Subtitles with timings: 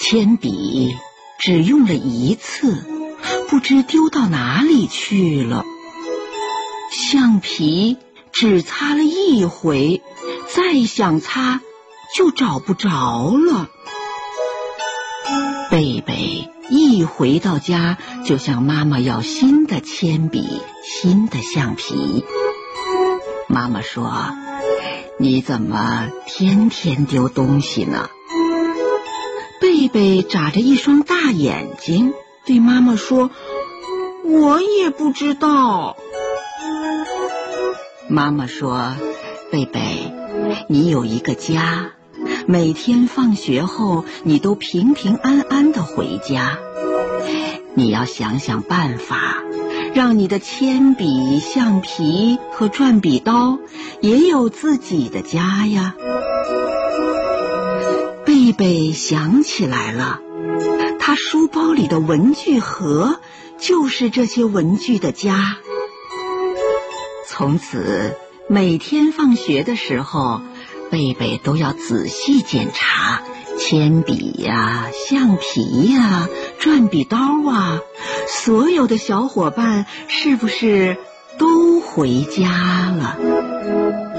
[0.00, 0.96] 铅笔
[1.38, 2.84] 只用了一次，
[3.48, 5.62] 不知丢到哪里去了。
[6.90, 7.98] 橡皮
[8.32, 10.00] 只擦了一回，
[10.48, 11.60] 再想擦
[12.16, 13.68] 就找不着了。
[15.70, 22.24] 贝贝一回到家，就向妈妈要新的铅笔、新的橡皮。
[23.48, 24.32] 妈妈说
[25.20, 28.08] ：“你怎么天天丢东西呢？”
[29.60, 32.14] 贝贝眨着一双大眼睛，
[32.46, 33.30] 对妈妈说
[34.24, 35.98] ：“我也不知道。”
[38.08, 38.94] 妈妈说
[39.52, 40.12] ：“贝贝，
[40.66, 41.90] 你有一个家。”
[42.48, 46.58] 每天放学后，你都平平安安的回家。
[47.74, 49.42] 你要想想办法，
[49.94, 53.58] 让你的铅笔、橡皮和转笔刀
[54.00, 55.94] 也有自己的家呀。
[58.52, 60.18] 贝贝想起来了，
[60.98, 63.20] 他书包里的文具盒
[63.58, 65.56] 就是这些文具的家。
[67.28, 68.16] 从此，
[68.48, 70.40] 每天放学的时候。
[70.90, 73.22] 贝贝都要仔细检查
[73.56, 76.28] 铅笔呀、橡皮呀、
[76.58, 77.16] 转笔刀
[77.48, 77.78] 啊，
[78.26, 80.96] 所有的小伙伴是不是
[81.38, 84.09] 都回家了？